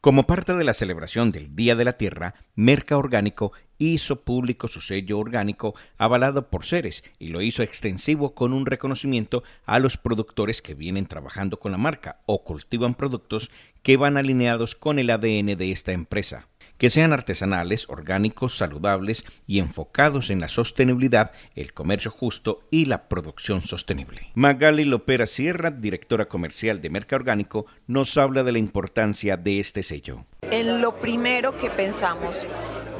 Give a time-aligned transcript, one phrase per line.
[0.00, 4.80] Como parte de la celebración del Día de la Tierra, Merca Orgánico hizo público su
[4.80, 10.62] sello orgánico avalado por Ceres y lo hizo extensivo con un reconocimiento a los productores
[10.62, 13.50] que vienen trabajando con la marca o cultivan productos
[13.82, 16.46] que van alineados con el ADN de esta empresa
[16.78, 23.08] que sean artesanales, orgánicos, saludables y enfocados en la sostenibilidad, el comercio justo y la
[23.08, 24.30] producción sostenible.
[24.34, 29.82] Magali Lopera Sierra, directora comercial de Merca Orgánico, nos habla de la importancia de este
[29.82, 30.24] sello.
[30.42, 32.46] En lo primero que pensamos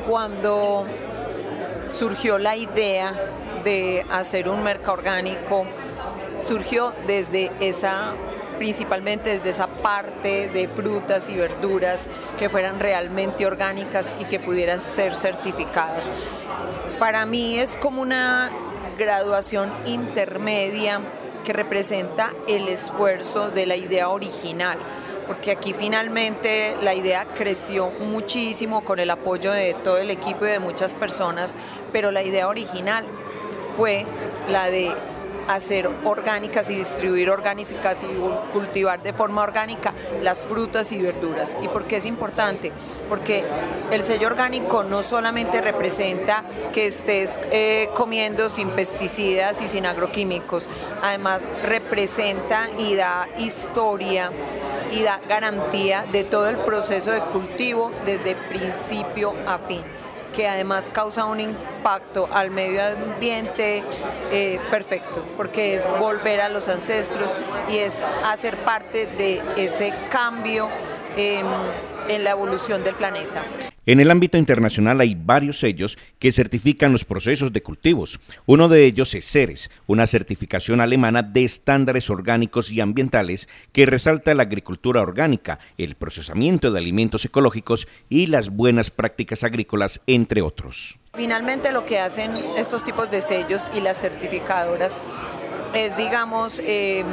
[0.07, 0.87] cuando
[1.87, 3.15] surgió la idea
[3.65, 5.66] de hacer un mercado orgánico,
[6.38, 8.15] surgió desde esa
[8.59, 12.09] principalmente desde esa parte de frutas y verduras
[12.39, 16.11] que fueran realmente orgánicas y que pudieran ser certificadas.
[16.99, 18.51] Para mí es como una
[18.99, 21.01] graduación intermedia
[21.45, 24.79] que representa el esfuerzo de la idea original,
[25.27, 30.49] porque aquí finalmente la idea creció muchísimo con el apoyo de todo el equipo y
[30.49, 31.57] de muchas personas,
[31.93, 33.04] pero la idea original
[33.77, 34.04] fue
[34.51, 34.93] la de
[35.49, 41.57] hacer orgánicas y distribuir orgánicas y cultivar de forma orgánica las frutas y verduras.
[41.63, 42.71] ¿Y por qué es importante?
[43.09, 43.45] Porque
[43.91, 50.69] el sello orgánico no solamente representa que estés eh, comiendo sin pesticidas y sin agroquímicos,
[51.02, 54.30] además representa y da historia
[54.91, 59.82] y da garantía de todo el proceso de cultivo desde principio a fin
[60.39, 63.83] que además causa un impacto al medio ambiente
[64.31, 67.34] eh, perfecto, porque es volver a los ancestros
[67.69, 70.69] y es hacer parte de ese cambio
[71.16, 73.43] en la evolución del planeta.
[73.89, 78.21] En el ámbito internacional hay varios sellos que certifican los procesos de cultivos.
[78.44, 84.34] Uno de ellos es CERES, una certificación alemana de estándares orgánicos y ambientales que resalta
[84.34, 90.99] la agricultura orgánica, el procesamiento de alimentos ecológicos y las buenas prácticas agrícolas, entre otros.
[91.15, 94.98] Finalmente lo que hacen estos tipos de sellos y las certificadoras
[95.75, 97.04] es, digamos, eh,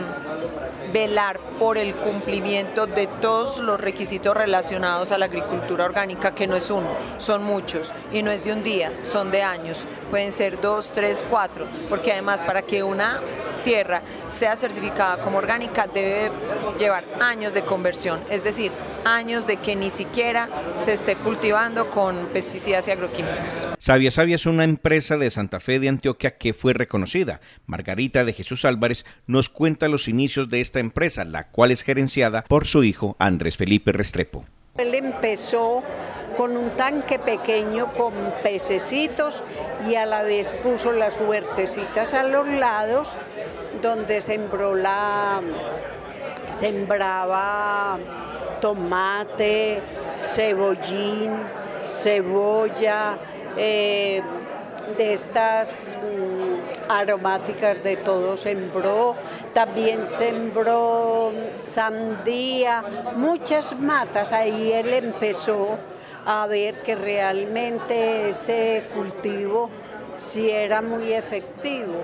[0.95, 6.55] velar por el cumplimiento de todos los requisitos relacionados a la agricultura orgánica, que no
[6.55, 10.61] es uno, son muchos, y no es de un día, son de años, pueden ser
[10.61, 13.19] dos, tres, cuatro, porque además para que una
[13.65, 16.31] tierra sea certificada como orgánica debe
[16.79, 18.71] llevar años de conversión, es decir,
[19.03, 23.67] años de que ni siquiera se esté cultivando con pesticidas y agroquímicos.
[23.79, 27.41] Sabia Sabia es una empresa de Santa Fe de Antioquia que fue reconocida.
[27.65, 32.43] Margarita de Jesús Álvarez nos cuenta los inicios de esta empresa, la cual es gerenciada
[32.43, 34.45] por su hijo Andrés Felipe Restrepo.
[34.77, 35.81] Él empezó
[36.37, 38.13] con un tanque pequeño con
[38.43, 39.43] pececitos
[39.87, 43.09] y a la vez puso las huertecitas a los lados
[43.81, 45.41] donde sembró la
[46.47, 47.97] sembraba
[48.61, 49.81] tomate,
[50.19, 51.31] cebollín,
[51.83, 53.17] cebolla,
[53.57, 54.21] eh,
[54.97, 59.15] de estas mm, aromáticas de todo sembró,
[59.53, 62.83] también sembró sandía,
[63.15, 65.77] muchas matas, ahí él empezó
[66.25, 69.69] a ver que realmente ese cultivo
[70.13, 72.01] sí era muy efectivo.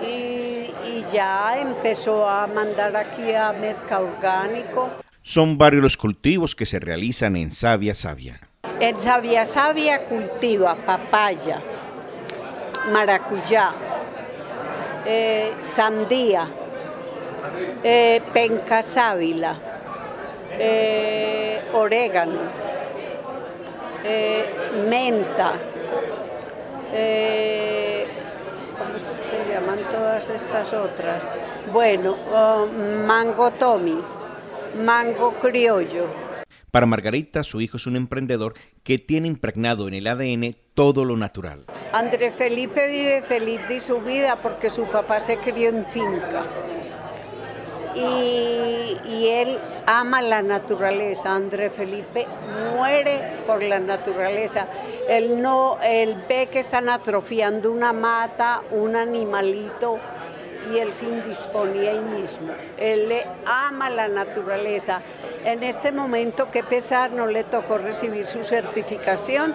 [0.00, 4.90] Y, y ya empezó a mandar aquí a Mercado Orgánico.
[5.22, 8.40] Son varios los cultivos que se realizan en Sabia Sabia.
[8.80, 11.60] En Sabia Sabia cultiva papaya,
[12.92, 13.72] maracuyá,
[15.06, 16.48] eh, sandía,
[17.84, 19.56] eh, penca sábila,
[20.58, 22.40] eh, orégano,
[24.88, 25.52] menta,
[28.78, 31.36] ¿cómo se llaman todas estas otras?
[31.72, 32.66] Bueno, oh,
[33.06, 33.98] mango tomi,
[34.84, 36.32] mango criollo
[36.72, 41.18] para Margarita, su hijo es un emprendedor que tiene impregnado en el ADN todo lo
[41.18, 41.66] natural.
[41.92, 46.46] Andrés Felipe vive feliz de su vida porque su papá se crió en finca.
[47.94, 48.61] Y,
[49.06, 51.34] y, él ama la naturaleza.
[51.34, 52.26] Andrés Felipe
[52.74, 54.66] muere por la naturaleza.
[55.08, 59.98] Él no, él ve que están atrofiando una mata, un animalito,
[60.70, 62.52] y él se indisponía ahí mismo.
[62.78, 65.00] Él le ama la naturaleza.
[65.44, 69.54] En este momento, qué pesar, no le tocó recibir su certificación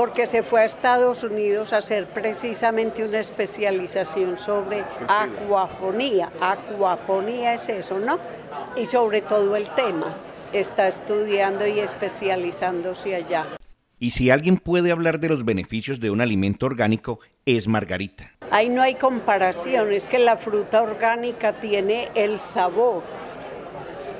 [0.00, 6.32] porque se fue a Estados Unidos a hacer precisamente una especialización sobre acuafonía.
[6.40, 8.18] Acuafonía es eso, ¿no?
[8.78, 10.16] Y sobre todo el tema.
[10.54, 13.46] Está estudiando y especializándose allá.
[13.98, 18.30] Y si alguien puede hablar de los beneficios de un alimento orgánico, es Margarita.
[18.50, 23.02] Ahí no hay comparación, es que la fruta orgánica tiene el sabor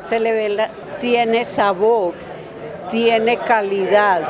[0.06, 0.66] se le ve,
[0.98, 2.14] tiene sabor,
[2.90, 4.22] tiene calidad.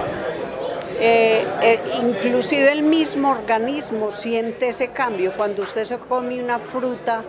[1.02, 7.24] Eh, eh, inclusive el mismo organismo siente ese cambio cuando usted se come una fruta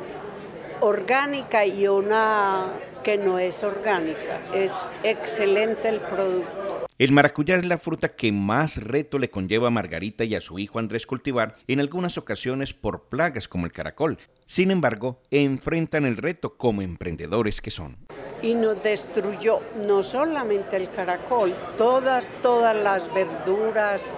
[0.81, 2.65] orgánica y una
[3.01, 4.41] que no es orgánica.
[4.53, 4.73] Es
[5.03, 6.85] excelente el producto.
[6.97, 10.59] El maracuyá es la fruta que más reto le conlleva a Margarita y a su
[10.59, 14.17] hijo Andrés cultivar, en algunas ocasiones por plagas como el caracol.
[14.45, 17.97] Sin embargo, enfrentan el reto como emprendedores que son.
[18.41, 24.15] Y nos destruyó no solamente el caracol, todas, todas las verduras,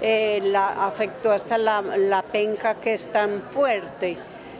[0.00, 4.16] eh, la, afectó hasta la, la penca que es tan fuerte.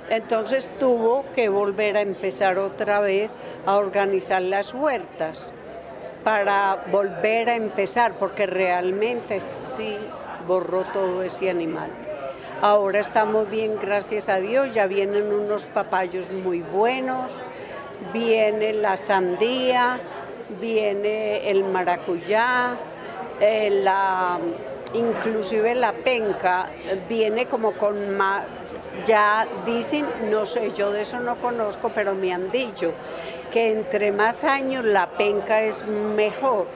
[0.08, 5.52] Entonces tuvo que volver a empezar otra vez a organizar las huertas
[6.26, 9.96] para volver a empezar, porque realmente sí
[10.46, 11.88] borró todo ese animal.
[12.62, 17.32] Ahora estamos bien, gracias a Dios, ya vienen unos papayos muy buenos,
[18.12, 20.00] viene la sandía,
[20.60, 22.76] viene el maracuyá,
[23.40, 24.38] eh, la
[24.94, 26.70] inclusive la penca
[27.08, 28.44] viene como con más,
[29.04, 32.92] ya dicen, no sé, yo de eso no conozco, pero me han dicho
[33.50, 36.66] que entre más años la penca es mejor.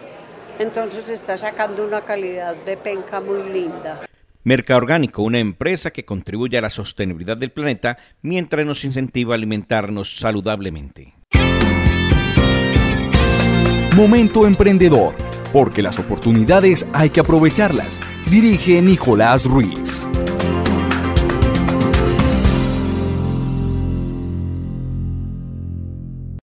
[0.59, 4.10] Entonces está sacando una calidad de penca muy linda.
[4.45, 10.17] Mercaorgánico, una empresa que contribuye a la sostenibilidad del planeta mientras nos incentiva a alimentarnos
[10.19, 11.15] saludablemente.
[13.97, 15.15] Momento emprendedor
[15.53, 18.01] porque las oportunidades hay que aprovecharlas.
[18.31, 20.10] Dirige Nicolás Ruiz.